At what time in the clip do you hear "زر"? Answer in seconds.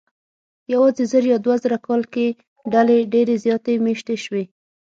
1.11-1.23